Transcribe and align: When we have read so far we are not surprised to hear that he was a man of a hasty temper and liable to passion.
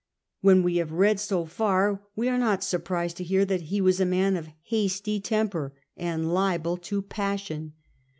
When 0.39 0.63
we 0.63 0.77
have 0.77 0.91
read 0.93 1.19
so 1.19 1.45
far 1.45 2.01
we 2.15 2.27
are 2.27 2.39
not 2.39 2.63
surprised 2.63 3.17
to 3.17 3.23
hear 3.23 3.45
that 3.45 3.61
he 3.69 3.79
was 3.81 3.99
a 3.99 4.03
man 4.07 4.35
of 4.35 4.47
a 4.47 4.55
hasty 4.63 5.19
temper 5.19 5.75
and 5.95 6.33
liable 6.33 6.77
to 6.77 7.03
passion. 7.03 7.73